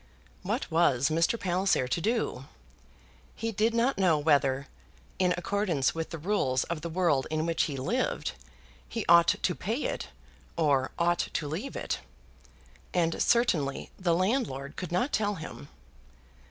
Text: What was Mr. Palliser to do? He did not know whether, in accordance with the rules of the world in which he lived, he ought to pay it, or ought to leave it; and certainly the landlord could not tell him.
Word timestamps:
What 0.41 0.71
was 0.71 1.09
Mr. 1.09 1.39
Palliser 1.39 1.87
to 1.87 2.01
do? 2.01 2.45
He 3.35 3.51
did 3.51 3.75
not 3.75 3.99
know 3.99 4.17
whether, 4.17 4.65
in 5.19 5.31
accordance 5.37 5.93
with 5.93 6.09
the 6.09 6.17
rules 6.17 6.63
of 6.63 6.81
the 6.81 6.89
world 6.89 7.27
in 7.29 7.45
which 7.45 7.65
he 7.65 7.77
lived, 7.77 8.31
he 8.89 9.05
ought 9.07 9.27
to 9.39 9.53
pay 9.53 9.83
it, 9.83 10.07
or 10.57 10.89
ought 10.97 11.27
to 11.33 11.47
leave 11.47 11.75
it; 11.75 11.99
and 12.95 13.21
certainly 13.21 13.91
the 13.99 14.15
landlord 14.15 14.75
could 14.75 14.91
not 14.91 15.13
tell 15.13 15.35
him. 15.35 15.67